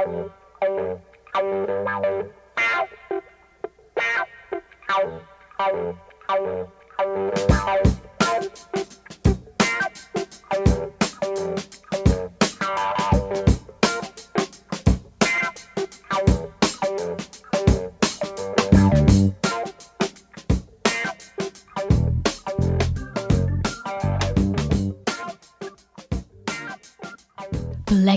Thank 0.00 0.30
you. 7.84 7.99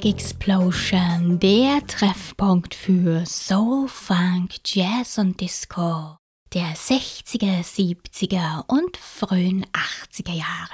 Black 0.04 0.16
Explosion, 0.16 1.40
der 1.40 1.86
Treffpunkt 1.88 2.76
für 2.76 3.26
Soul, 3.26 3.88
Funk, 3.88 4.56
Jazz 4.66 5.18
und 5.18 5.40
Disco 5.40 6.18
der 6.54 6.76
60er, 6.76 7.64
70er 7.64 8.66
und 8.68 8.98
frühen 8.98 9.66
80er 9.72 10.34
Jahre. 10.34 10.70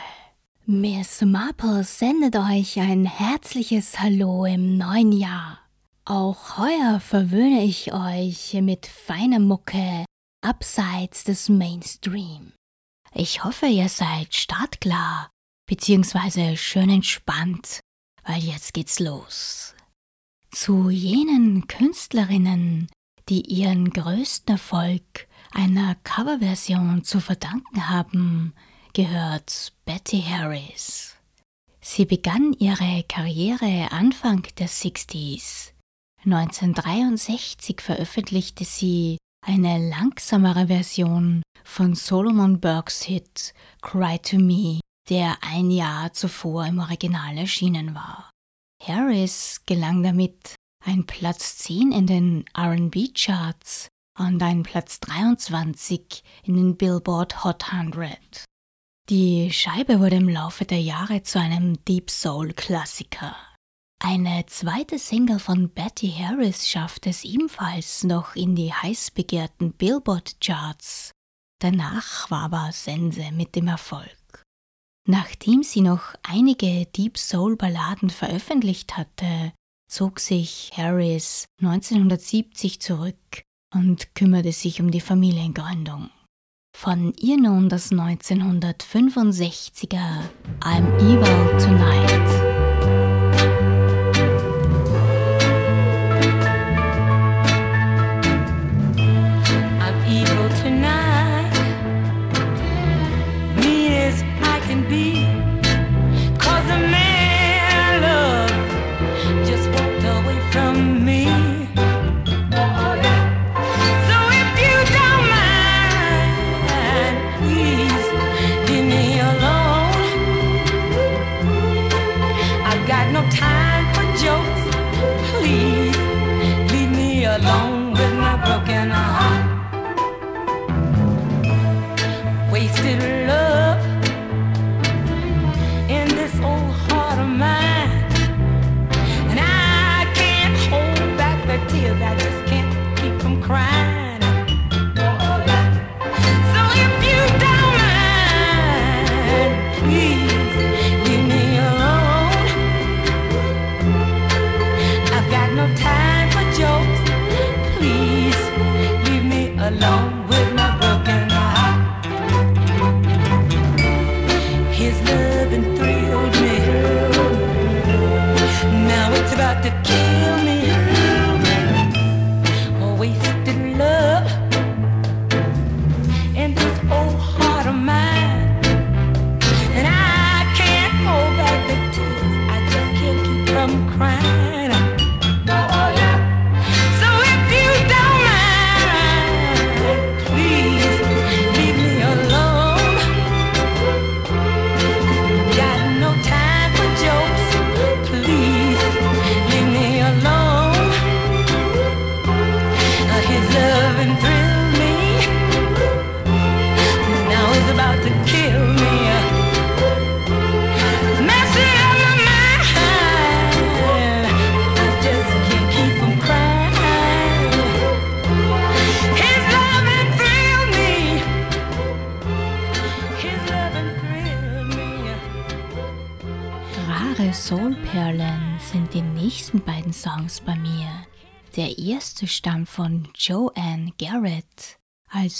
Miss 0.65 1.21
Marple 1.21 1.83
sendet 1.83 2.35
euch 2.37 2.79
ein 2.79 3.05
herzliches 3.05 3.99
Hallo 3.99 4.45
im 4.45 4.77
neuen 4.77 5.11
Jahr. 5.11 5.59
Auch 6.05 6.57
heuer 6.57 6.99
verwöhne 6.99 7.63
ich 7.63 7.93
euch 7.93 8.53
mit 8.55 8.87
feiner 8.87 9.39
Mucke 9.39 10.05
abseits 10.41 11.23
des 11.23 11.49
Mainstream. 11.49 12.53
Ich 13.13 13.43
hoffe, 13.43 13.67
ihr 13.67 13.89
seid 13.89 14.33
startklar 14.33 15.29
bzw. 15.67 16.57
schön 16.57 16.89
entspannt 16.89 17.81
weil 18.25 18.43
jetzt 18.43 18.73
geht's 18.73 18.99
los. 18.99 19.75
Zu 20.51 20.89
jenen 20.89 21.67
Künstlerinnen, 21.67 22.87
die 23.29 23.41
ihren 23.41 23.91
größten 23.91 24.55
Erfolg 24.55 25.27
einer 25.51 25.95
Coverversion 26.03 27.03
zu 27.03 27.19
verdanken 27.19 27.89
haben, 27.89 28.53
gehört 28.93 29.73
Betty 29.85 30.21
Harris. 30.21 31.15
Sie 31.81 32.05
begann 32.05 32.53
ihre 32.53 33.03
Karriere 33.07 33.91
Anfang 33.91 34.43
der 34.57 34.67
60s. 34.67 35.71
1963 36.25 37.79
veröffentlichte 37.79 38.65
sie 38.65 39.17
eine 39.45 39.89
langsamere 39.89 40.67
Version 40.67 41.41
von 41.63 41.95
Solomon 41.95 42.59
Burkes 42.59 43.03
Hit 43.03 43.53
Cry 43.81 44.19
to 44.19 44.37
Me 44.37 44.81
der 45.09 45.37
ein 45.41 45.71
Jahr 45.71 46.13
zuvor 46.13 46.65
im 46.65 46.79
Original 46.79 47.37
erschienen 47.37 47.95
war. 47.95 48.29
Harris 48.81 49.61
gelang 49.65 50.03
damit 50.03 50.55
ein 50.85 51.05
Platz 51.05 51.57
10 51.57 51.91
in 51.91 52.07
den 52.07 52.45
RB-Charts 52.57 53.89
und 54.17 54.41
ein 54.41 54.63
Platz 54.63 54.99
23 54.99 56.23
in 56.43 56.55
den 56.55 56.77
Billboard 56.77 57.43
Hot 57.43 57.71
100. 57.73 58.45
Die 59.09 59.51
Scheibe 59.51 59.99
wurde 59.99 60.17
im 60.17 60.29
Laufe 60.29 60.65
der 60.65 60.81
Jahre 60.81 61.23
zu 61.23 61.39
einem 61.39 61.83
Deep 61.85 62.09
Soul-Klassiker. 62.11 63.35
Eine 64.01 64.45
zweite 64.45 64.97
Single 64.97 65.39
von 65.39 65.69
Betty 65.69 66.11
Harris 66.11 66.69
schaffte 66.69 67.09
es 67.09 67.25
ebenfalls 67.25 68.03
noch 68.03 68.35
in 68.35 68.55
die 68.55 68.71
heiß 68.71 69.11
begehrten 69.11 69.73
Billboard-Charts. 69.73 71.11
Danach 71.59 72.31
war 72.31 72.43
aber 72.43 72.71
Sense 72.71 73.31
mit 73.33 73.55
dem 73.55 73.67
Erfolg. 73.67 74.18
Nachdem 75.09 75.63
sie 75.63 75.81
noch 75.81 76.13
einige 76.21 76.85
Deep 76.85 77.17
Soul 77.17 77.55
Balladen 77.55 78.11
veröffentlicht 78.11 78.95
hatte, 78.95 79.53
zog 79.89 80.19
sich 80.19 80.69
Harris 80.77 81.45
1970 81.63 82.79
zurück 82.79 83.15
und 83.73 84.13
kümmerte 84.13 84.51
sich 84.51 84.81
um 84.81 84.91
die 84.91 85.01
Familiengründung. 85.01 86.11
Von 86.77 87.15
ihr 87.19 87.37
nun 87.37 87.69
das 87.69 87.91
1965er 87.91 90.29
I'm 90.59 90.95
Evil 90.99 91.57
Tonight. 91.57 92.58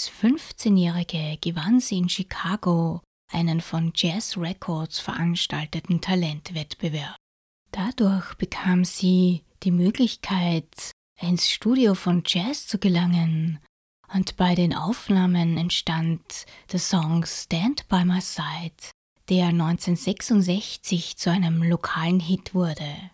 Als 0.00 0.10
15-Jährige 0.22 1.36
gewann 1.42 1.78
sie 1.78 1.98
in 1.98 2.08
Chicago 2.08 3.02
einen 3.30 3.60
von 3.60 3.92
Jazz 3.94 4.38
Records 4.38 4.98
veranstalteten 4.98 6.00
Talentwettbewerb. 6.00 7.16
Dadurch 7.70 8.32
bekam 8.36 8.86
sie 8.86 9.44
die 9.62 9.70
Möglichkeit, 9.70 10.92
ins 11.20 11.50
Studio 11.50 11.94
von 11.94 12.22
Jazz 12.24 12.66
zu 12.66 12.78
gelangen 12.78 13.58
und 14.14 14.38
bei 14.38 14.54
den 14.54 14.74
Aufnahmen 14.74 15.58
entstand 15.58 16.46
der 16.72 16.80
Song 16.80 17.26
Stand 17.26 17.86
by 17.88 18.02
My 18.06 18.22
Side, 18.22 18.92
der 19.28 19.48
1966 19.48 21.18
zu 21.18 21.30
einem 21.30 21.62
lokalen 21.62 22.20
Hit 22.20 22.54
wurde. 22.54 23.10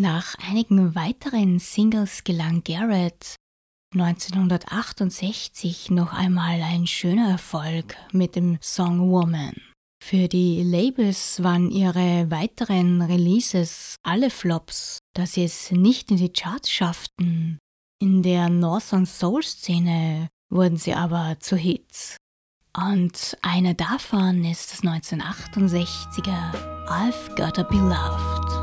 Nach 0.00 0.34
einigen 0.48 0.94
weiteren 0.94 1.58
Singles 1.58 2.24
gelang 2.24 2.64
Garrett 2.64 3.36
1968 3.92 5.90
noch 5.90 6.12
einmal 6.12 6.62
ein 6.62 6.86
schöner 6.86 7.30
Erfolg 7.30 7.96
mit 8.12 8.36
dem 8.36 8.58
Song 8.60 9.10
Woman. 9.10 9.54
Für 10.02 10.28
die 10.28 10.62
Labels 10.62 11.42
waren 11.42 11.70
ihre 11.70 12.30
weiteren 12.30 13.02
Releases 13.02 13.96
alle 14.02 14.30
Flops, 14.30 14.98
da 15.14 15.26
sie 15.26 15.44
es 15.44 15.70
nicht 15.70 16.10
in 16.10 16.16
die 16.16 16.32
Charts 16.32 16.70
schafften. 16.70 17.58
In 18.00 18.22
der 18.22 18.48
Northern 18.48 19.06
Soul 19.06 19.42
Szene 19.42 20.28
wurden 20.50 20.76
sie 20.76 20.94
aber 20.94 21.36
zu 21.38 21.56
Hits. 21.56 22.16
Und 22.76 23.36
einer 23.42 23.74
davon 23.74 24.44
ist 24.44 24.72
das 24.72 24.82
1968er 24.82 26.52
I've 26.88 27.36
Gotta 27.36 27.62
Be 27.62 27.76
Loved. 27.76 28.61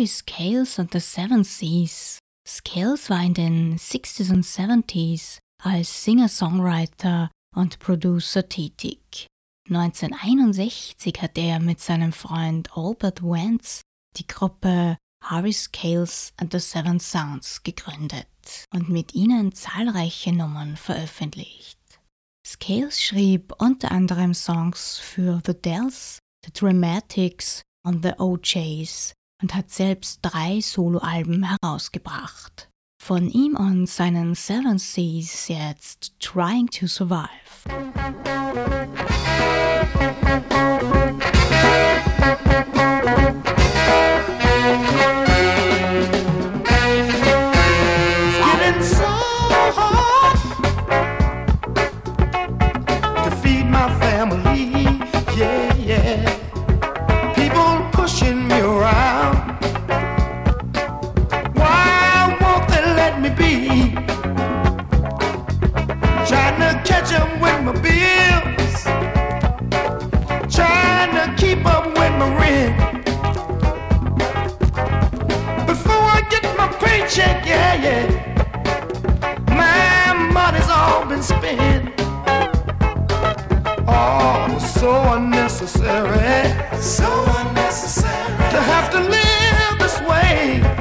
Harvey 0.00 0.08
Scales 0.08 0.78
und 0.78 0.94
The 0.94 0.98
Seven 0.98 1.44
Seas. 1.44 2.20
Scales 2.48 3.10
war 3.10 3.22
in 3.22 3.34
den 3.34 3.76
60s 3.76 4.32
und 4.32 4.46
70s 4.46 5.40
als 5.62 6.04
Singer-Songwriter 6.04 7.30
und 7.54 7.78
Producer 7.80 8.48
tätig. 8.48 9.26
1961 9.68 11.20
hat 11.20 11.36
er 11.36 11.60
mit 11.60 11.80
seinem 11.80 12.14
Freund 12.14 12.74
Albert 12.74 13.22
Wentz 13.22 13.82
die 14.16 14.26
Gruppe 14.26 14.96
Harvey 15.22 15.52
Scales 15.52 16.32
and 16.38 16.50
the 16.50 16.60
Seven 16.60 16.98
Sounds 16.98 17.62
gegründet 17.62 18.64
und 18.72 18.88
mit 18.88 19.14
ihnen 19.14 19.54
zahlreiche 19.54 20.32
Nummern 20.32 20.78
veröffentlicht. 20.78 21.78
Scales 22.46 23.02
schrieb 23.02 23.52
unter 23.58 23.92
anderem 23.92 24.32
Songs 24.32 24.96
für 24.96 25.42
The 25.44 25.52
Dells, 25.52 26.20
The 26.46 26.52
Dramatics 26.54 27.60
und 27.84 28.02
The 28.02 28.14
OJs 28.18 29.12
und 29.42 29.54
hat 29.54 29.70
selbst 29.70 30.20
drei 30.22 30.60
Soloalben 30.60 31.44
herausgebracht. 31.44 32.68
Von 33.02 33.30
ihm 33.30 33.56
und 33.56 33.86
seinen 33.88 34.34
Seven 34.34 34.78
Seas 34.78 35.48
jetzt 35.48 36.12
Trying 36.20 36.68
to 36.68 36.86
Survive. 36.86 37.28
yeah. 77.82 78.06
My 79.48 80.12
money's 80.32 80.68
all 80.68 81.06
been 81.06 81.22
spent. 81.22 81.94
Oh, 83.88 84.58
so 84.58 85.14
unnecessary. 85.14 86.52
So 86.80 87.10
unnecessary. 87.38 88.50
To 88.54 88.60
have 88.60 88.90
to 88.92 89.00
live 89.00 89.78
this 89.78 90.00
way. 90.02 90.79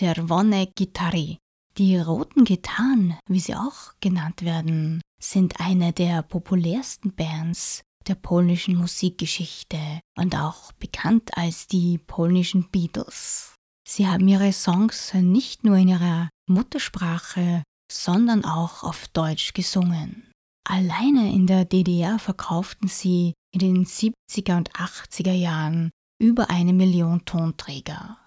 Band 0.00 0.16
Czerwone 0.16 0.66
Gitary. 0.74 1.38
Die 1.76 1.98
roten 1.98 2.44
Gitarren, 2.44 3.18
wie 3.28 3.40
sie 3.40 3.54
auch 3.54 3.92
genannt 4.00 4.42
werden, 4.42 5.00
sind 5.22 5.60
eine 5.60 5.92
der 5.92 6.22
populärsten 6.22 7.12
Bands 7.14 7.82
der 8.08 8.14
polnischen 8.14 8.76
Musikgeschichte 8.76 9.78
und 10.18 10.34
auch 10.34 10.72
bekannt 10.72 11.36
als 11.36 11.66
die 11.66 11.98
polnischen 11.98 12.68
Beatles. 12.70 13.54
Sie 13.86 14.06
haben 14.06 14.26
ihre 14.26 14.52
Songs 14.52 15.12
nicht 15.14 15.64
nur 15.64 15.76
in 15.76 15.88
ihrer 15.88 16.30
Muttersprache, 16.48 17.62
sondern 17.92 18.44
auch 18.44 18.82
auf 18.82 19.08
Deutsch 19.08 19.52
gesungen. 19.52 20.30
Alleine 20.66 21.32
in 21.32 21.46
der 21.46 21.66
DDR 21.66 22.18
verkauften 22.18 22.88
sie 22.88 23.34
in 23.52 23.58
den 23.58 23.84
70er 23.84 24.56
und 24.56 24.72
80er 24.72 25.32
Jahren 25.32 25.90
über 26.18 26.48
eine 26.50 26.72
Million 26.72 27.24
Tonträger. 27.24 28.19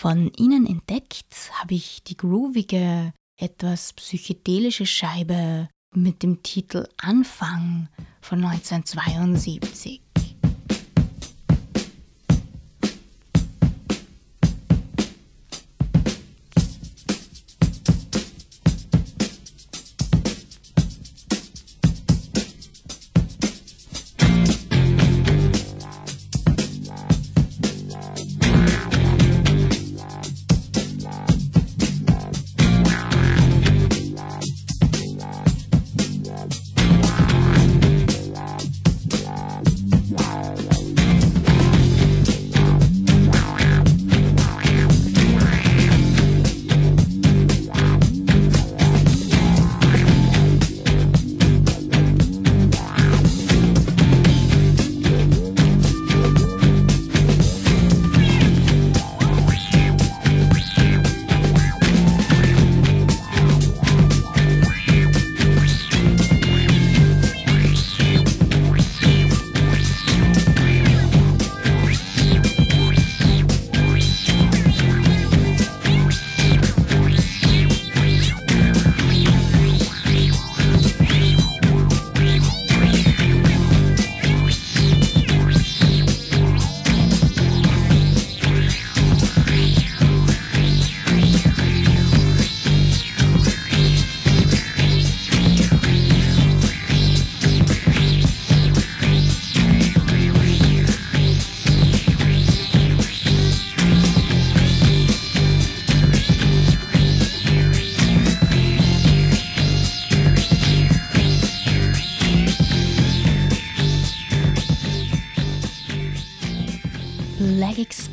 Von 0.00 0.32
ihnen 0.38 0.66
entdeckt 0.66 1.50
habe 1.60 1.74
ich 1.74 2.02
die 2.02 2.16
groovige, 2.16 3.12
etwas 3.38 3.92
psychedelische 3.92 4.86
Scheibe 4.86 5.68
mit 5.94 6.22
dem 6.22 6.42
Titel 6.42 6.88
Anfang 6.96 7.90
von 8.22 8.42
1972. 8.42 10.00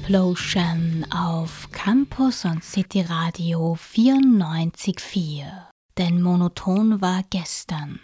Explosion 0.08 1.06
auf 1.12 1.70
Campus 1.74 2.46
und 2.46 2.64
City 2.64 3.02
Radio 3.02 3.74
94.4. 3.74 5.44
Denn 5.98 6.22
monoton 6.22 7.02
war 7.02 7.24
gestern. 7.30 8.00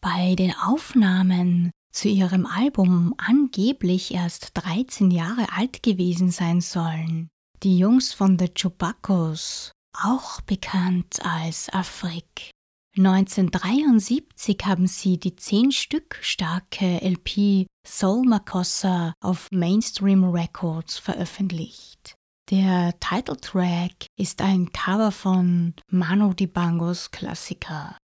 Bei 0.00 0.36
den 0.36 0.54
Aufnahmen 0.54 1.72
zu 1.92 2.06
ihrem 2.06 2.46
Album 2.46 3.12
angeblich 3.18 4.14
erst 4.14 4.52
13 4.54 5.10
Jahre 5.10 5.46
alt 5.52 5.82
gewesen 5.82 6.30
sein 6.30 6.60
sollen. 6.60 7.28
Die 7.64 7.76
Jungs 7.76 8.12
von 8.12 8.38
The 8.38 8.54
Chubacos, 8.54 9.72
auch 10.00 10.40
bekannt 10.42 11.18
als 11.24 11.68
Afrik. 11.70 12.52
1973 12.96 14.58
haben 14.64 14.86
sie 14.86 15.18
die 15.18 15.34
10 15.34 15.72
Stück 15.72 16.20
starke 16.20 17.02
LP 17.02 17.66
Soul 17.90 18.26
Makossa 18.26 19.14
auf 19.20 19.48
Mainstream 19.50 20.22
Records 20.22 20.98
veröffentlicht. 20.98 22.14
Der 22.50 22.94
Titeltrack 23.00 24.06
ist 24.16 24.42
ein 24.42 24.70
Cover 24.72 25.10
von 25.10 25.74
Manu 25.90 26.34
Dibangos 26.34 27.10
Klassiker. 27.10 27.96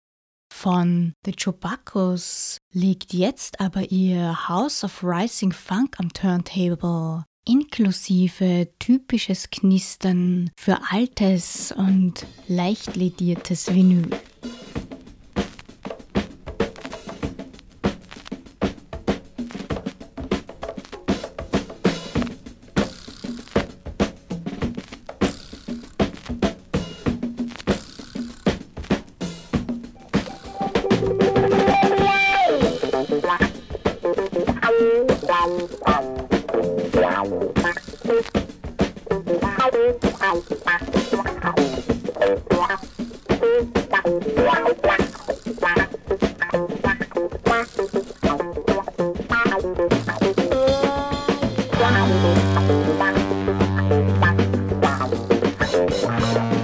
Von 0.53 1.13
The 1.25 1.33
Chubacos 1.33 2.57
liegt 2.71 3.13
jetzt 3.13 3.59
aber 3.59 3.91
ihr 3.91 4.47
House 4.47 4.85
of 4.85 5.03
Rising 5.03 5.51
Funk 5.51 5.99
am 5.99 6.11
Turntable, 6.13 7.25
inklusive 7.45 8.69
typisches 8.79 9.49
Knistern 9.49 10.49
für 10.57 10.79
altes 10.91 11.73
und 11.73 12.25
leicht 12.47 12.95
lediertes 12.95 13.73
Vinyl. 13.73 14.09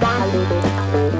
Música 0.00 1.19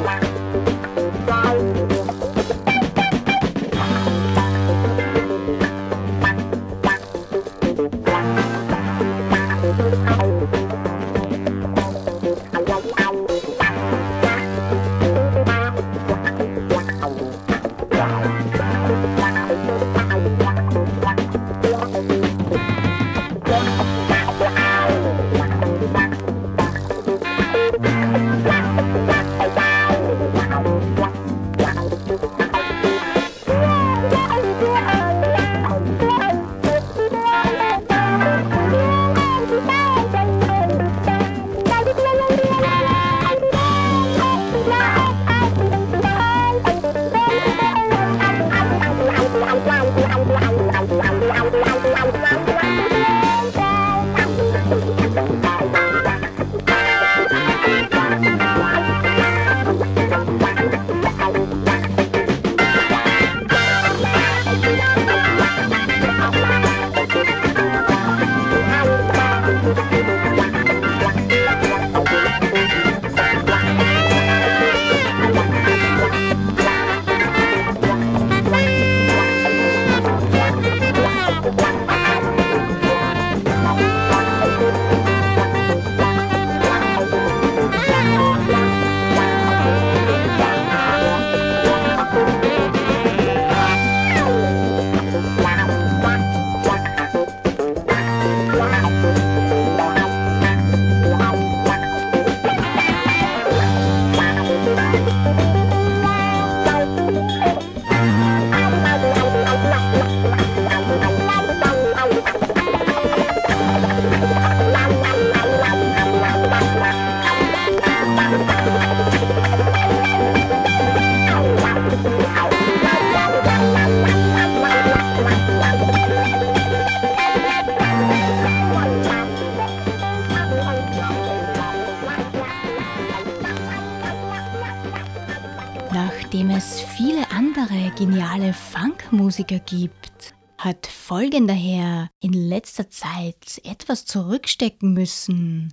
Musiker 139.41 139.61
gibt, 139.61 140.35
hat 140.59 140.87
folgender 140.87 141.55
Herr 141.55 142.11
in 142.21 142.35
letzter 142.35 142.91
Zeit 142.91 143.59
etwas 143.65 144.05
zurückstecken 144.05 144.93
müssen. 144.93 145.73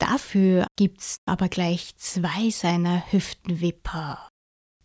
Dafür 0.00 0.66
gibt's 0.76 1.18
aber 1.24 1.48
gleich 1.48 1.94
zwei 1.94 2.50
seiner 2.50 3.12
Hüftenwipper. 3.12 4.28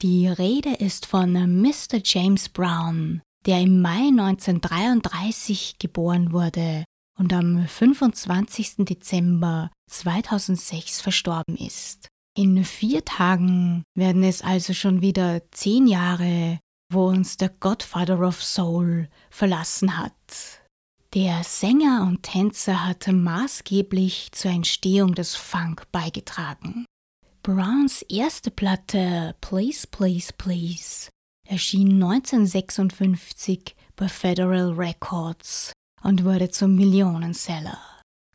Die 0.03 0.27
Rede 0.27 0.75
ist 0.75 1.07
von 1.07 1.31
Mr. 1.33 2.01
James 2.03 2.49
Brown, 2.49 3.23
der 3.47 3.61
im 3.61 3.81
Mai 3.81 4.09
1933 4.09 5.79
geboren 5.79 6.31
wurde 6.31 6.85
und 7.17 7.33
am 7.33 7.67
25. 7.67 8.85
Dezember 8.85 9.71
2006 9.89 11.01
verstorben 11.01 11.57
ist. 11.57 12.09
In 12.37 12.63
vier 12.63 13.03
Tagen 13.03 13.81
werden 13.95 14.21
es 14.21 14.43
also 14.43 14.73
schon 14.73 15.01
wieder 15.01 15.41
zehn 15.49 15.87
Jahre 15.87 16.59
wo 16.91 17.07
uns 17.07 17.37
der 17.37 17.49
Godfather 17.49 18.19
of 18.19 18.43
Soul 18.43 19.09
verlassen 19.29 19.97
hat. 19.97 20.13
Der 21.13 21.43
Sänger 21.43 22.05
und 22.07 22.23
Tänzer 22.23 22.85
hatte 22.85 23.13
maßgeblich 23.13 24.31
zur 24.31 24.51
Entstehung 24.51 25.15
des 25.15 25.35
Funk 25.35 25.91
beigetragen. 25.91 26.85
Browns 27.41 28.03
erste 28.03 28.51
Platte 28.51 29.35
Please, 29.41 29.87
Please, 29.87 30.31
Please 30.37 31.09
erschien 31.47 31.93
1956 32.03 33.75
bei 33.95 34.07
Federal 34.07 34.73
Records 34.73 35.73
und 36.03 36.23
wurde 36.23 36.49
zum 36.51 36.75
Millionenseller. 36.75 37.79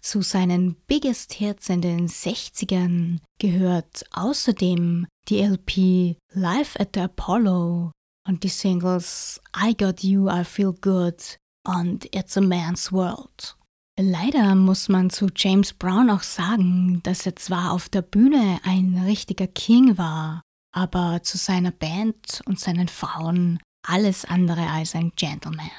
Zu 0.02 0.20
seinen 0.20 0.74
Biggest 0.86 1.32
Hits 1.34 1.68
in 1.68 1.80
den 1.80 2.08
60ern 2.08 3.20
gehört 3.38 4.04
außerdem 4.12 5.06
die 5.28 5.40
LP 5.40 6.16
Live 6.32 6.78
at 6.78 6.90
the 6.94 7.02
Apollo 7.02 7.92
und 8.26 8.42
die 8.42 8.48
Singles 8.48 9.40
I 9.56 9.76
Got 9.76 10.02
You, 10.02 10.28
I 10.28 10.44
Feel 10.44 10.72
Good 10.72 11.38
und 11.66 12.06
It's 12.14 12.37
a 12.37 12.40
Man's 12.40 12.92
World. 12.92 13.56
Leider 13.98 14.54
muss 14.54 14.88
man 14.88 15.10
zu 15.10 15.28
James 15.34 15.72
Brown 15.72 16.10
auch 16.10 16.22
sagen, 16.22 17.00
dass 17.04 17.26
er 17.26 17.37
zwar 17.37 17.72
auf 17.72 17.88
der 17.88 18.02
Bühne 18.02 18.58
ein 18.64 19.00
richtiger 19.06 19.46
King 19.46 19.96
war, 19.98 20.42
aber 20.74 21.22
zu 21.22 21.38
seiner 21.38 21.70
Band 21.70 22.42
und 22.46 22.58
seinen 22.58 22.88
Frauen 22.88 23.60
alles 23.87 24.24
andere 24.24 24.68
als 24.68 24.94
ein 24.94 25.12
Gentleman. 25.14 25.70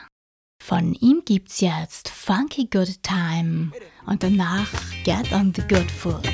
Von 0.63 0.93
ihm 0.93 1.23
gibt's 1.25 1.59
jetzt 1.59 2.09
Funky 2.09 2.67
Good 2.71 3.03
Time 3.03 3.71
und 4.05 4.23
danach 4.23 4.69
Get 5.03 5.31
on 5.33 5.53
the 5.53 5.61
Good 5.63 5.91
Food. 5.91 6.27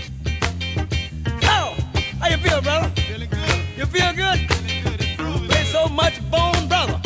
Oh, 1.44 1.76
how 2.22 2.30
you 2.30 2.38
feel, 2.38 2.62
brother? 2.62 2.92
Feeling 2.96 3.30
good. 3.30 3.78
You 3.78 3.86
feel 3.88 4.14
good? 4.14 4.61
So 5.72 5.88
much 5.88 6.20
bone, 6.30 6.68
brother. 6.68 7.00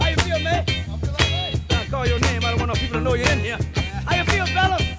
How 0.00 0.08
you 0.08 0.16
feel, 0.16 0.40
man? 0.40 0.64
I 0.68 0.96
feel 0.98 1.10
all 1.10 1.16
right. 1.16 1.60
I 1.70 1.86
call 1.88 2.06
your 2.06 2.18
name. 2.18 2.44
I 2.44 2.50
don't 2.50 2.58
want 2.58 2.68
no 2.68 2.74
people 2.74 2.98
to 2.98 3.00
know 3.00 3.14
you're 3.14 3.30
in 3.30 3.38
here. 3.38 3.58
How 4.04 4.16
you 4.16 4.24
feel, 4.24 4.46
fella? 4.46 4.89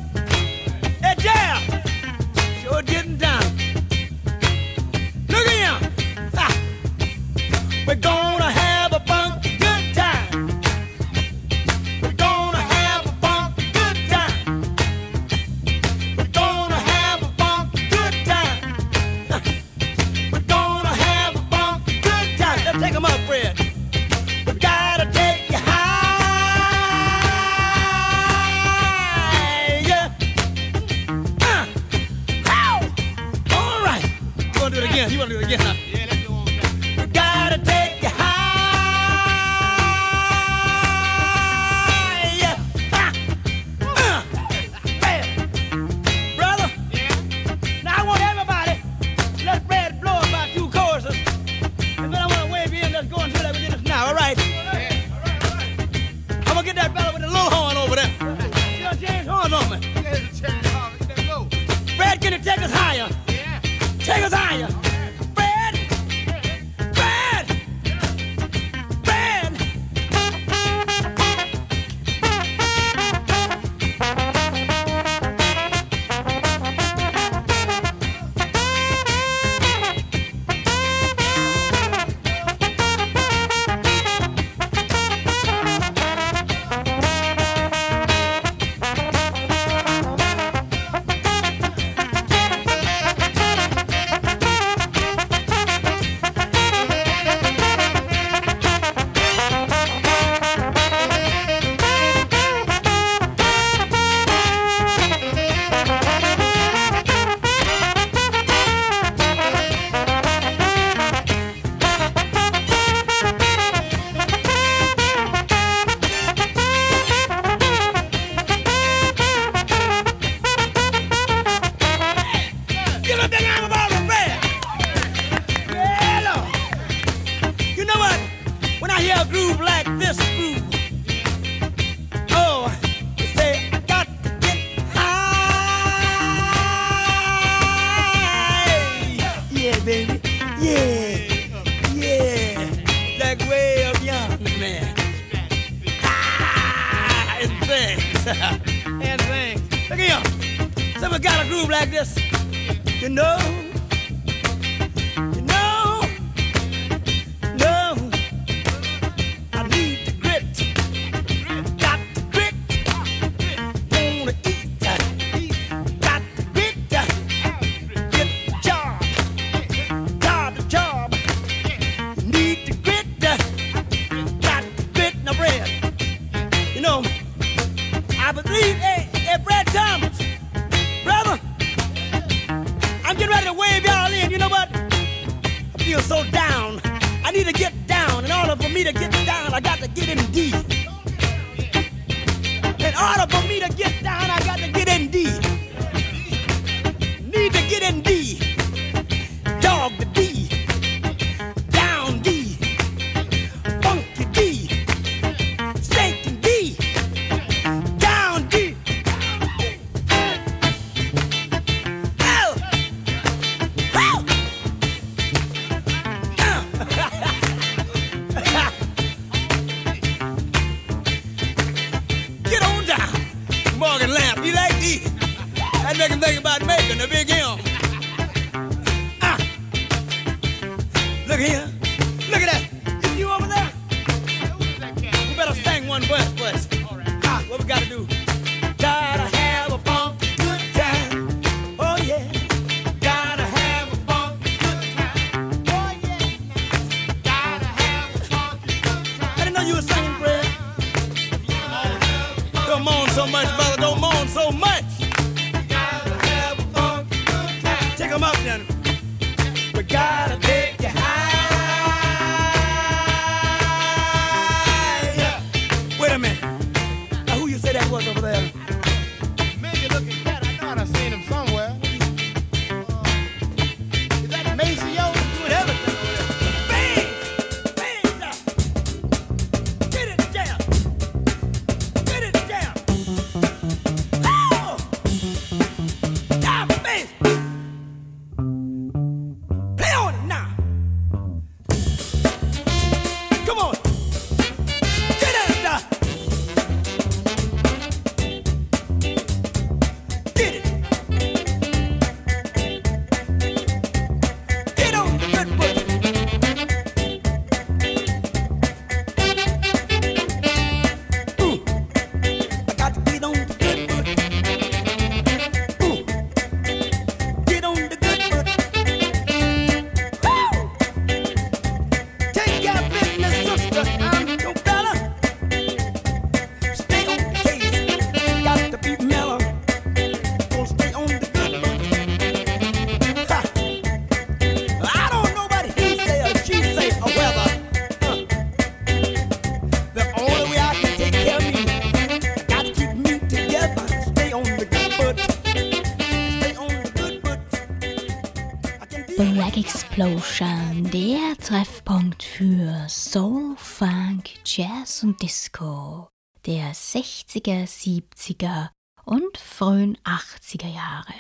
Disco 355.22 356.10
der 356.48 356.74
60er, 356.74 357.68
70er 357.68 358.70
und 359.06 359.38
frühen 359.38 359.96
80er 360.00 360.68
Jahre. 360.68 361.14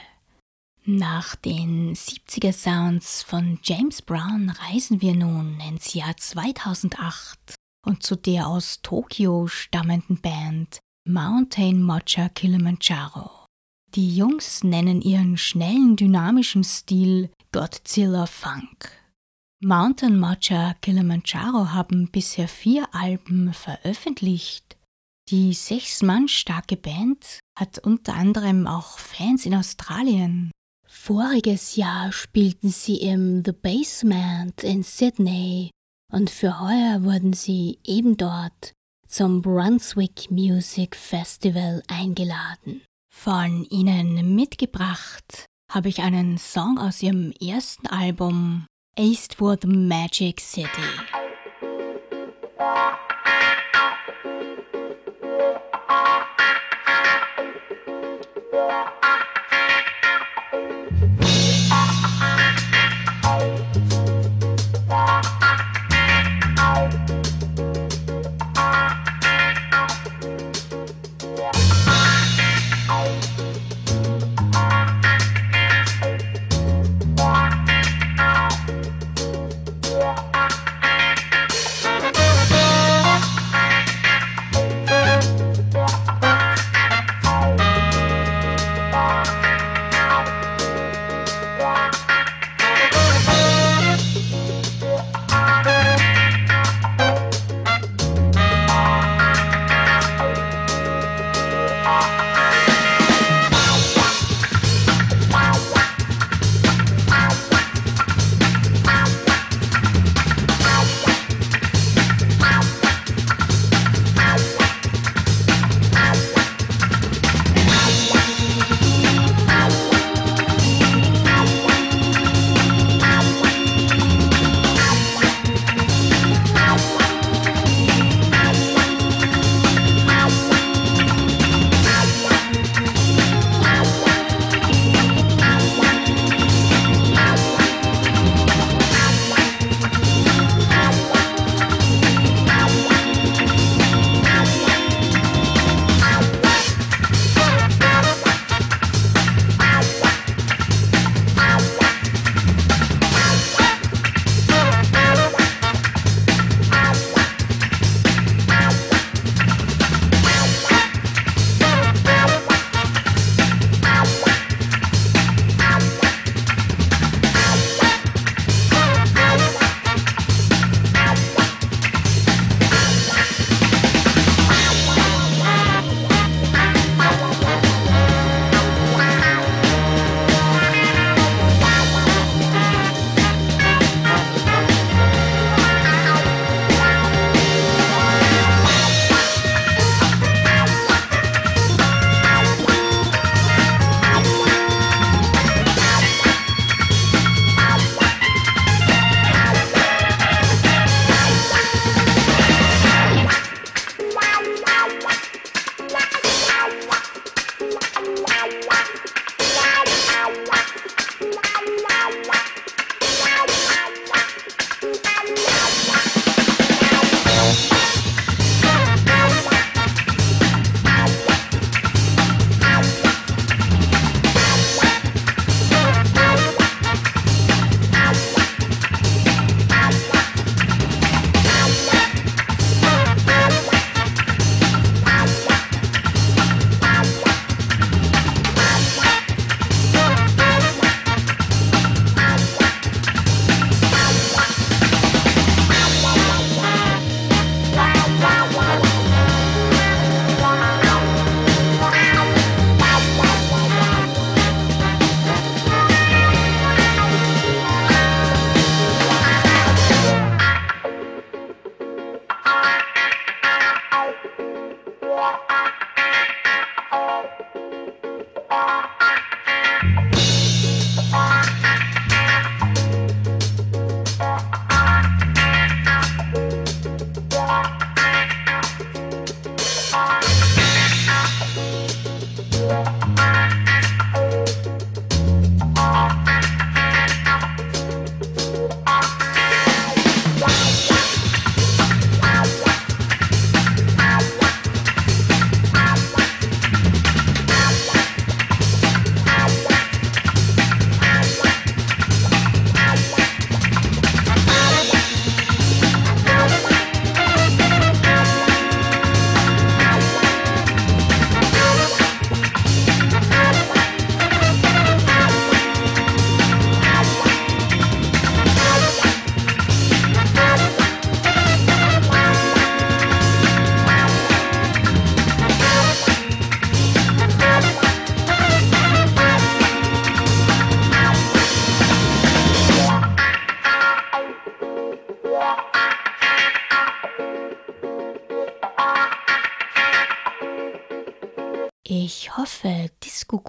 Nach 0.86 1.36
den 1.36 1.94
70er 1.96 2.52
Sounds 2.52 3.22
von 3.22 3.60
James 3.62 4.02
Brown 4.02 4.50
reisen 4.50 5.02
wir 5.02 5.14
nun 5.14 5.60
ins 5.60 5.94
Jahr 5.94 6.18
2008 6.18 7.54
und 7.86 8.02
zu 8.02 8.16
der 8.16 8.48
aus 8.48 8.82
Tokio 8.82 9.46
stammenden 9.46 10.20
Band 10.20 10.80
Mountain 11.08 11.84
Mocha 11.84 12.30
Kilimanjaro. 12.30 13.46
Die 13.94 14.16
Jungs 14.16 14.64
nennen 14.64 15.02
ihren 15.02 15.38
schnellen, 15.38 15.96
dynamischen 15.96 16.64
Stil 16.64 17.30
Godzilla 17.52 18.26
Funk. 18.26 19.01
Mountain 19.64 20.18
Matcha 20.18 20.74
Kilimanjaro 20.82 21.72
haben 21.72 22.10
bisher 22.10 22.48
vier 22.48 22.88
Alben 22.94 23.54
veröffentlicht. 23.54 24.76
Die 25.30 25.54
sechs 25.54 26.02
Mann 26.02 26.28
starke 26.28 26.76
Band 26.76 27.40
hat 27.56 27.78
unter 27.78 28.16
anderem 28.16 28.66
auch 28.66 28.98
Fans 28.98 29.46
in 29.46 29.54
Australien. 29.54 30.50
Voriges 30.88 31.76
Jahr 31.76 32.12
spielten 32.12 32.70
sie 32.70 32.98
im 32.98 33.44
The 33.46 33.52
Basement 33.52 34.64
in 34.64 34.82
Sydney 34.82 35.70
und 36.12 36.32
für 36.32 36.60
heuer 36.60 37.04
wurden 37.04 37.34
sie 37.34 37.78
eben 37.84 38.18
dort 38.18 38.74
zum 39.08 39.44
Brunswick 39.44 40.32
Music 40.32 40.96
Festival 40.96 41.84
eingeladen. 41.88 42.82
Von 43.14 43.64
ihnen 43.66 44.34
mitgebracht 44.34 45.46
habe 45.72 45.90
ich 45.90 46.00
einen 46.00 46.40
Song 46.40 46.80
aus 46.80 47.04
ihrem 47.04 47.32
ersten 47.40 47.86
Album 47.86 48.66
Eastwood 48.98 49.66
Magic 49.66 50.42
City. 50.42 50.68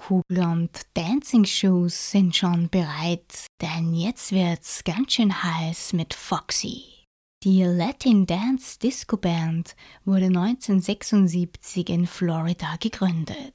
Disco-Kugel 0.03 0.43
und 0.45 0.81
Dancing 0.93 1.45
Shoes 1.45 2.11
sind 2.11 2.35
schon 2.35 2.69
bereit, 2.69 3.47
denn 3.61 3.93
jetzt 3.93 4.31
wird's 4.31 4.83
ganz 4.83 5.13
schön 5.13 5.43
heiß 5.43 5.93
mit 5.93 6.13
Foxy. 6.13 7.05
Die 7.43 7.63
Latin 7.63 8.25
Dance 8.25 8.79
Disco 8.79 9.17
Band 9.17 9.75
wurde 10.03 10.25
1976 10.25 11.89
in 11.89 12.07
Florida 12.07 12.75
gegründet. 12.79 13.53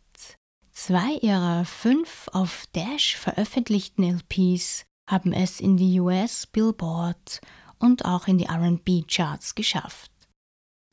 Zwei 0.73 1.15
ihrer 1.21 1.65
fünf 1.65 2.29
auf 2.33 2.67
Dash 2.73 3.17
veröffentlichten 3.17 4.05
LPs 4.05 4.85
haben 5.09 5.33
es 5.33 5.61
in 5.61 5.77
die 5.77 6.01
US 6.01 6.47
Billboard 6.47 7.41
und 7.79 8.05
auch 8.05 8.27
in 8.27 8.39
die 8.39 8.49
RB 8.49 9.07
Charts 9.07 9.55
geschafft. 9.55 10.11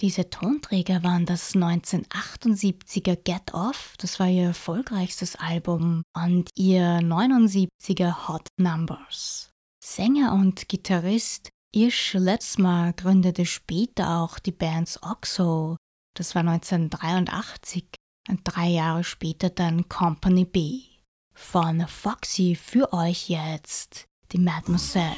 Diese 0.02 0.30
Tonträger 0.30 1.04
waren 1.04 1.26
das 1.26 1.56
1978er 1.56 3.16
Get 3.16 3.54
Off, 3.54 3.96
das 3.98 4.20
war 4.20 4.28
ihr 4.28 4.48
erfolgreichstes 4.48 5.38
Album, 5.38 6.04
und 6.14 6.50
ihr 6.56 7.00
79er 7.00 8.28
Hot 8.28 8.48
Numbers. 8.58 9.52
Sänger 9.82 10.34
und 10.34 10.68
Gitarrist 10.68 11.50
Ish 11.74 12.14
Letzmar 12.14 12.94
gründete 12.94 13.46
später 13.46 14.22
auch 14.22 14.40
die 14.40 14.52
Bands 14.52 15.02
Oxo, 15.04 15.78
das 16.16 16.36
war 16.36 16.42
1983, 16.42 17.86
und 18.30 18.42
drei 18.44 18.70
Jahre 18.70 19.04
später 19.04 19.50
dann 19.50 19.88
Company 19.88 20.46
B. 20.46 20.82
Von 21.34 21.86
Foxy 21.88 22.56
für 22.56 22.92
euch 22.94 23.30
jetzt 23.30 24.06
die 24.32 24.40
Mademoiselle. 24.40 25.16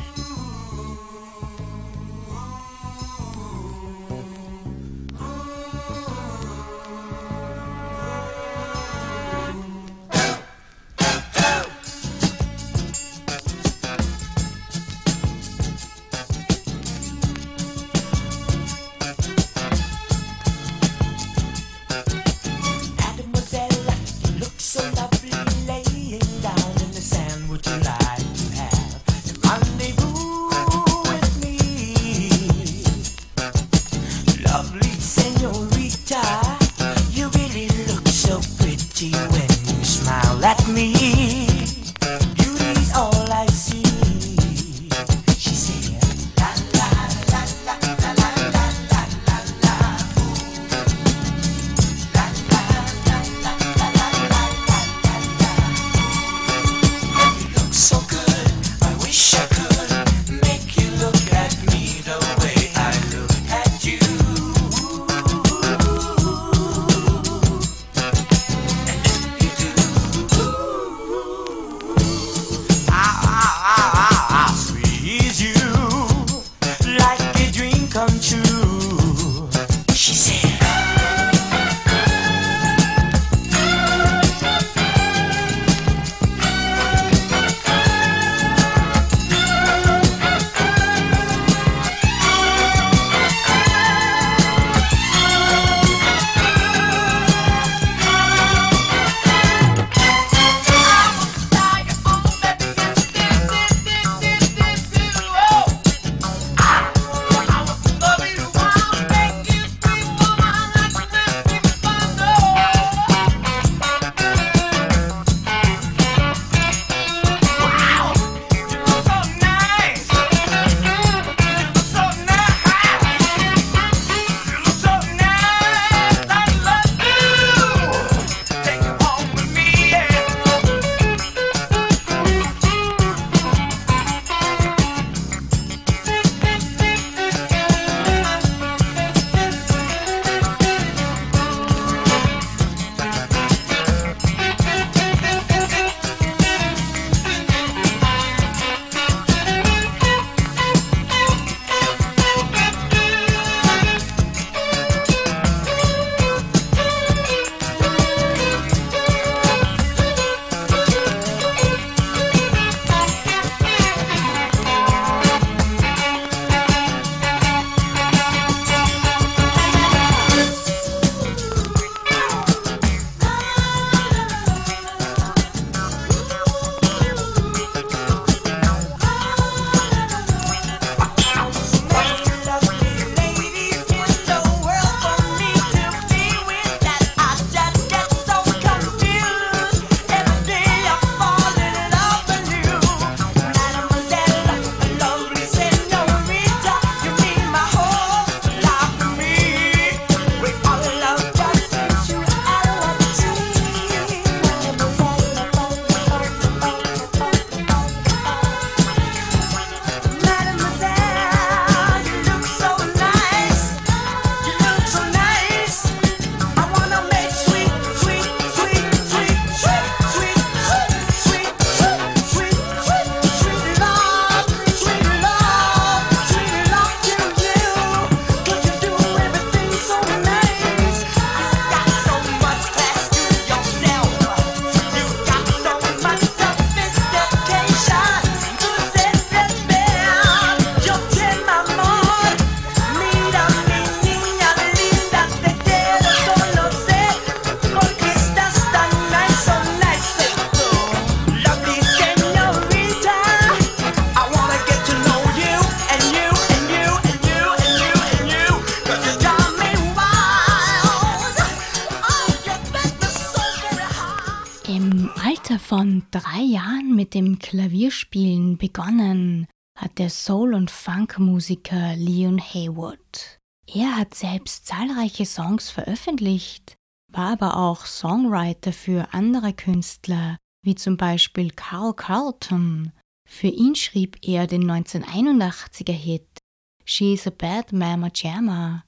Begonnen 268.78 269.48
hat 269.76 269.98
der 269.98 270.10
Soul- 270.10 270.54
und 270.54 270.70
Funk-Musiker 270.70 271.96
Leon 271.96 272.40
Haywood. 272.40 273.40
Er 273.66 273.98
hat 273.98 274.14
selbst 274.14 274.68
zahlreiche 274.68 275.26
Songs 275.26 275.72
veröffentlicht, 275.72 276.76
war 277.12 277.32
aber 277.32 277.58
auch 277.58 277.86
Songwriter 277.86 278.72
für 278.72 279.14
andere 279.14 279.54
Künstler, 279.54 280.38
wie 280.64 280.76
zum 280.76 280.96
Beispiel 280.96 281.50
Carl 281.52 281.94
Carlton. 281.94 282.92
Für 283.28 283.48
ihn 283.48 283.76
schrieb 283.76 284.18
er 284.22 284.46
den 284.46 284.70
1981er 284.70 285.92
Hit 285.92 286.38
She's 286.86 287.26
a 287.26 287.32
Bad 287.32 287.74
Mama 287.74 288.10
Jamma, 288.14 288.84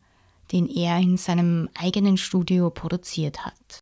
den 0.52 0.68
er 0.68 1.00
in 1.00 1.18
seinem 1.18 1.68
eigenen 1.74 2.18
Studio 2.18 2.70
produziert 2.70 3.44
hat. 3.44 3.80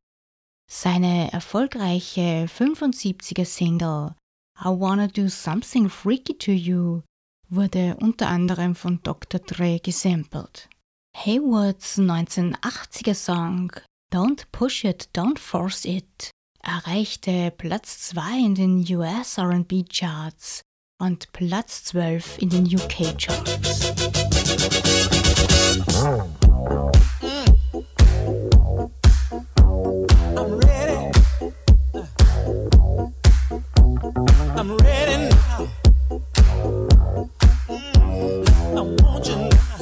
Seine 0.72 1.32
erfolgreiche 1.34 2.48
75er 2.48 3.46
Single 3.46 4.16
I 4.60 4.70
Wanna 4.70 5.08
Do 5.08 5.30
Something 5.30 5.88
Freaky 5.88 6.34
to 6.40 6.52
You 6.52 7.04
wurde 7.48 7.96
unter 8.02 8.28
anderem 8.28 8.74
von 8.74 9.00
Dr. 9.04 9.40
Dre 9.40 9.80
gesampelt. 9.80 10.68
Haywoods 11.16 12.00
1980er 12.00 13.14
Song 13.14 13.72
Don't 14.12 14.46
Push 14.52 14.84
It, 14.84 15.10
Don't 15.14 15.38
Force 15.38 15.86
It 15.86 16.32
erreichte 16.64 17.52
Platz 17.52 18.10
2 18.10 18.40
in 18.40 18.56
den 18.56 18.98
US 18.98 19.38
RB 19.38 19.88
Charts 19.90 20.64
und 21.00 21.32
Platz 21.34 21.84
12 21.84 22.40
in 22.40 22.50
den 22.50 22.66
UK 22.66 23.16
Charts. 23.16 23.94
I'm 34.70 34.76
ready 34.80 35.30
now. 35.30 35.68
Mm, 37.70 38.44
I 38.76 38.82
want 38.82 39.28
you 39.28 39.36
now. 39.38 39.80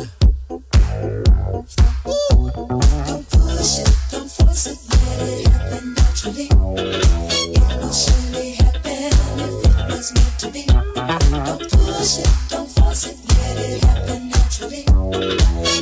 Don't 3.08 3.26
push 3.32 3.80
it, 3.80 3.90
don't 4.12 4.30
force 4.30 4.68
it, 4.68 4.78
let 4.92 5.22
it 5.28 5.48
happen 5.48 5.94
naturally. 5.96 6.50
It 6.78 7.94
surely 7.96 8.52
happen 8.62 9.10
if 9.42 9.66
it 9.66 9.76
was 9.90 10.14
meant 10.14 10.38
to 10.38 10.48
be. 10.52 10.64
Don't 10.68 11.66
push 11.72 12.20
it, 12.20 12.30
don't 12.50 12.70
force 12.70 13.08
it, 13.08 13.18
let 13.30 13.58
it 13.58 13.84
happen 13.84 14.30
naturally. 14.30 15.75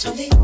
Something 0.00 0.39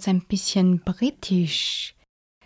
jetzt 0.00 0.08
ein 0.08 0.22
bisschen 0.22 0.80
britisch. 0.80 1.94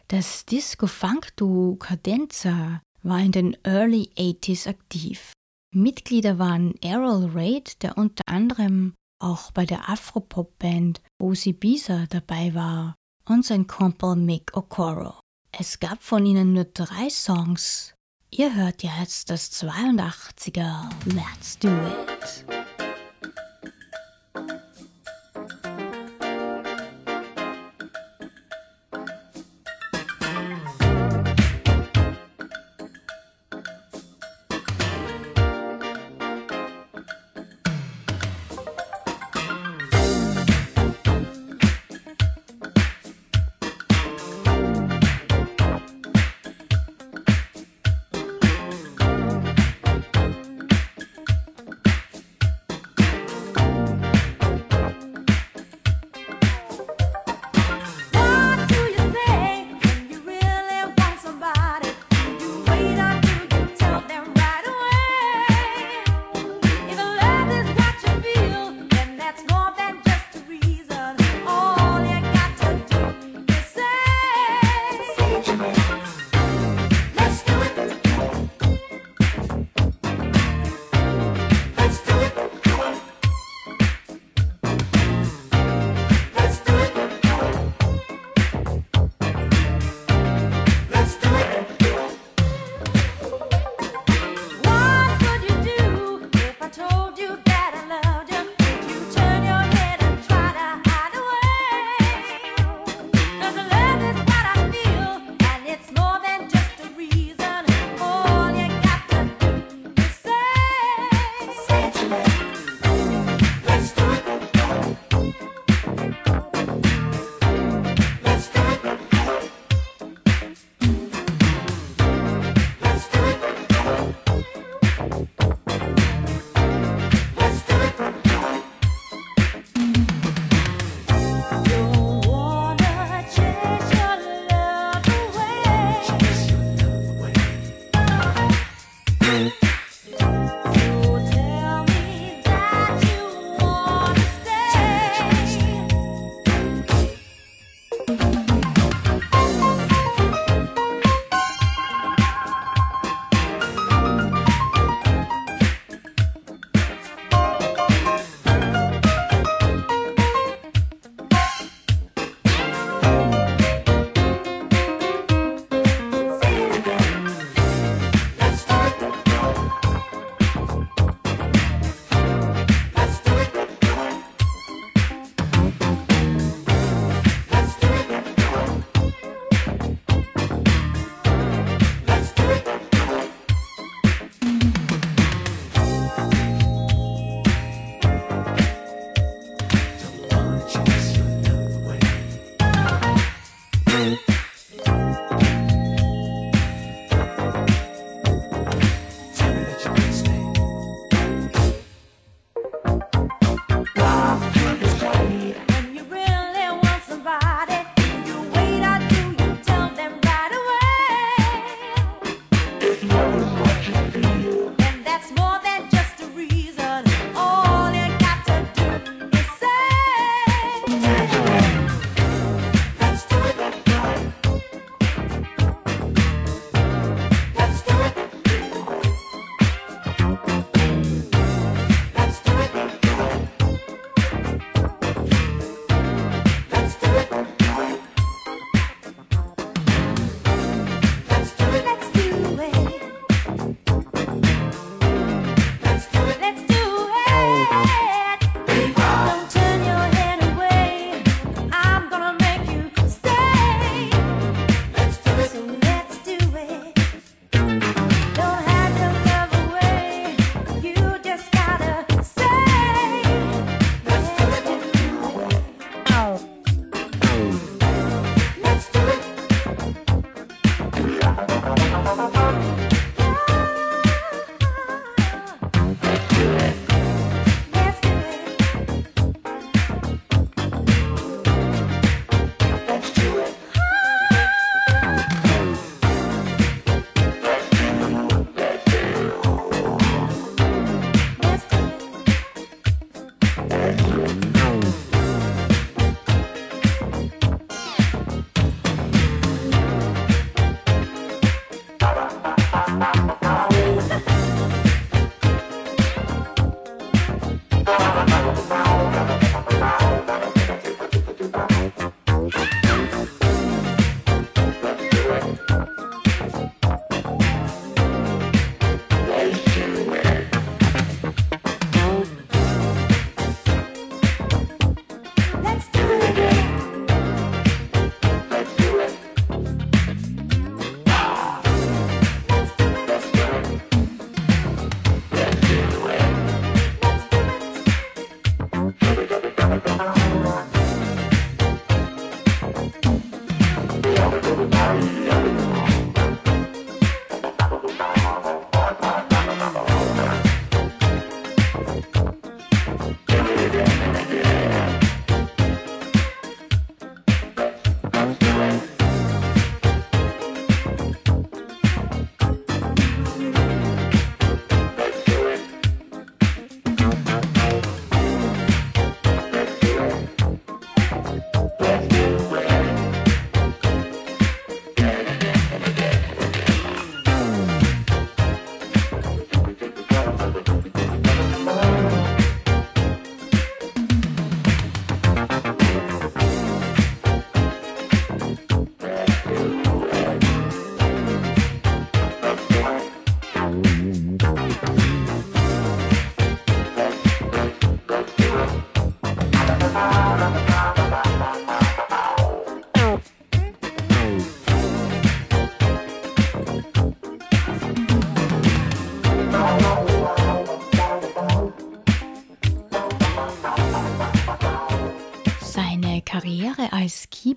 Das 0.08 0.44
Disco-Funk-Duo 0.44 1.76
Cadenza 1.76 2.82
war 3.02 3.20
in 3.20 3.30
den 3.30 3.56
Early 3.62 4.10
80s 4.16 4.66
aktiv. 4.68 5.32
Mitglieder 5.72 6.38
waren 6.38 6.74
Errol 6.82 7.30
Reid, 7.32 7.82
der 7.82 7.96
unter 7.96 8.24
anderem 8.26 8.94
auch 9.22 9.52
bei 9.52 9.66
der 9.66 9.88
Afropop-Band 9.88 11.00
Osi 11.22 11.52
Bisa 11.52 12.06
dabei 12.10 12.54
war, 12.54 12.96
und 13.24 13.44
sein 13.44 13.68
Kumpel 13.68 14.16
Mick 14.16 14.56
Okoro. 14.56 15.14
Es 15.52 15.78
gab 15.78 16.02
von 16.02 16.26
ihnen 16.26 16.54
nur 16.54 16.64
drei 16.64 17.08
Songs. 17.08 17.94
Ihr 18.30 18.52
hört 18.54 18.82
jetzt 18.82 19.30
das 19.30 19.52
82er 19.52 20.90
Let's 21.06 21.58
Do 21.60 21.68
It. 21.68 22.63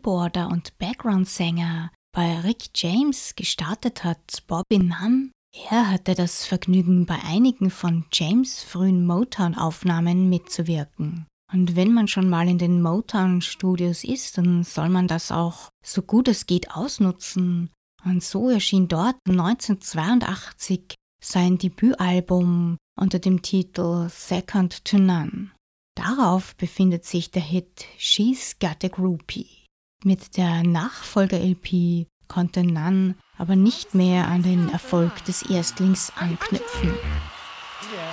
Keyboarder 0.08 0.48
und 0.48 0.78
Background-Sänger 0.78 1.92
bei 2.16 2.40
Rick 2.40 2.70
James 2.74 3.36
gestartet 3.36 4.06
hat, 4.06 4.42
Bobby 4.48 4.80
Nunn, 4.80 5.32
er 5.70 5.92
hatte 5.92 6.16
das 6.16 6.46
Vergnügen, 6.46 7.06
bei 7.06 7.20
einigen 7.26 7.70
von 7.70 8.06
James 8.14 8.64
frühen 8.64 9.06
Motown-Aufnahmen 9.06 10.30
mitzuwirken. 10.30 11.26
Und 11.52 11.76
wenn 11.76 11.94
man 11.94 12.08
schon 12.08 12.30
mal 12.30 12.48
in 12.48 12.58
den 12.58 12.82
Motown-Studios 12.82 14.06
ist, 14.06 14.38
dann 14.38 14.64
soll 14.64 14.88
man 14.88 15.10
das 15.10 15.30
auch 15.30 15.68
so 15.86 16.02
gut 16.02 16.30
es 16.30 16.46
geht 16.46 16.72
ausnutzen. 16.72 17.70
Und 18.06 18.24
so 18.24 18.50
erschien 18.50 18.88
dort 18.88 19.18
1982 19.28 20.96
sein 21.22 21.58
Debütalbum 21.58 22.78
unter 22.98 23.20
dem 23.20 23.42
Titel 23.42 24.08
Second 24.10 24.86
to 24.86 25.00
None. 25.00 25.52
Darauf 25.96 26.56
befindet 26.56 27.04
sich 27.04 27.30
der 27.30 27.42
Hit 27.42 27.84
She's 27.98 28.58
Got 28.58 28.86
a 28.86 28.88
Groupie. 28.88 29.57
Mit 30.04 30.38
der 30.38 30.64
Nachfolger-LP 30.64 32.08
konnte 32.28 32.64
Nunn 32.64 33.16
aber 33.38 33.56
nicht 33.56 33.96
mehr 33.96 34.28
an 34.28 34.44
den 34.44 34.70
Erfolg 34.70 35.24
des 35.26 35.44
Erstlings 35.44 36.12
anknüpfen. 36.16 36.94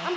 I'm 0.06 0.14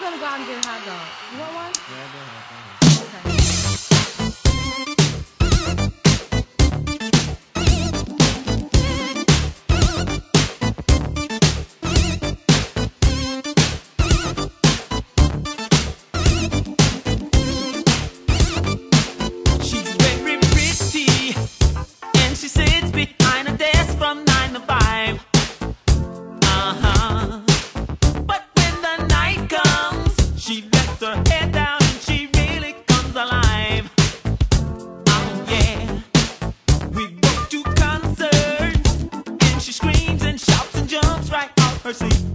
mercy. 41.88 42.26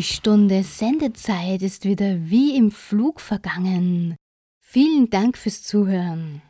Die 0.00 0.06
Stunde 0.06 0.62
Sendezeit 0.64 1.60
ist 1.60 1.84
wieder 1.84 2.30
wie 2.30 2.56
im 2.56 2.70
Flug 2.70 3.20
vergangen. 3.20 4.16
Vielen 4.58 5.10
Dank 5.10 5.36
fürs 5.36 5.62
Zuhören. 5.62 6.40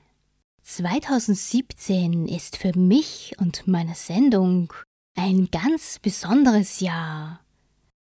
2017 0.62 2.28
ist 2.28 2.56
für 2.56 2.78
mich 2.78 3.34
und 3.40 3.66
meine 3.66 3.96
Sendung 3.96 4.72
ein 5.16 5.48
ganz 5.50 5.98
besonderes 5.98 6.78
Jahr. 6.78 7.40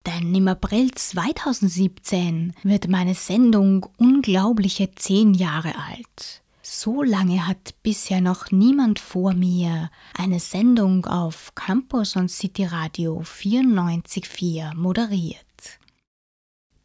Denn 0.05 0.35
im 0.35 0.47
April 0.47 0.91
2017 0.91 2.53
wird 2.61 2.87
meine 2.87 3.15
Sendung 3.15 3.87
unglaubliche 3.97 4.91
zehn 4.91 5.33
Jahre 5.33 5.73
alt. 5.79 6.38
So 6.71 7.01
lange 7.01 7.47
hat 7.47 7.73
bisher 7.81 8.21
noch 8.21 8.51
niemand 8.51 8.99
vor 8.99 9.33
mir 9.33 9.89
eine 10.15 10.39
Sendung 10.39 11.03
auf 11.07 11.55
Campus 11.55 12.15
und 12.15 12.29
City 12.29 12.63
Radio 12.63 13.21
94.4 13.21 14.75
moderiert. 14.75 15.79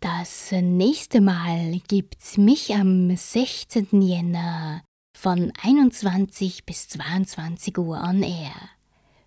Das 0.00 0.52
nächste 0.52 1.20
Mal 1.20 1.82
gibt's 1.86 2.38
mich 2.38 2.74
am 2.74 3.14
16. 3.14 4.00
Jänner 4.00 4.82
von 5.14 5.52
21 5.62 6.64
bis 6.64 6.88
22 6.88 7.76
Uhr 7.76 8.02
on 8.02 8.22
Air. 8.22 8.54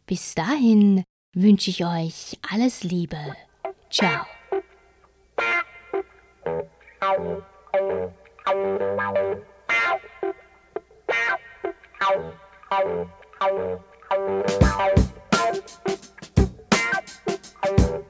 Bis 0.07 0.33
dahin 0.33 1.03
wünsche 1.35 1.69
ich 1.69 1.85
euch 1.85 2.39
alles 2.49 2.81
Liebe. 2.81 3.35
Ciao. 3.91 4.25
Ow. 7.01 7.43
Thank 11.99 12.33
you. 17.79 18.06